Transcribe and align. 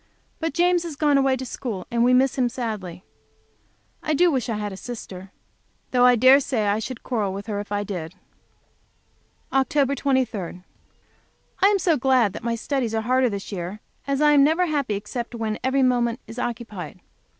But 0.39 0.55
James 0.55 0.81
has 0.81 0.95
gone 0.95 1.19
away 1.19 1.35
to 1.37 1.45
school, 1.45 1.85
and 1.91 2.03
we 2.03 2.11
miss 2.11 2.35
him 2.35 2.49
sadly. 2.49 3.03
I 4.01 4.13
wish 4.15 4.49
I 4.49 4.55
had 4.57 4.73
a 4.73 4.75
sister. 4.75 5.31
Though 5.91 6.07
I 6.07 6.15
dare 6.15 6.39
say 6.39 6.65
I 6.65 6.79
should 6.79 7.03
quarrel 7.03 7.33
with 7.33 7.45
her, 7.45 7.59
if 7.59 7.71
I 7.71 7.85
had. 7.87 8.15
Oct 9.53 9.97
23. 9.97 10.63
I 11.61 11.67
am 11.67 11.77
so 11.77 11.97
glad 11.97 12.33
that 12.33 12.41
my 12.43 12.55
studies 12.55 12.95
are 12.95 13.01
harder 13.03 13.29
this 13.29 13.51
year, 13.51 13.79
as 14.07 14.21
I 14.23 14.31
am 14.31 14.43
never 14.43 14.65
happy 14.65 14.95
except 14.95 15.35
when 15.35 15.59
every 15.63 15.83
moment 15.83 16.19
is 16.25 16.39
occupied. 16.39 17.01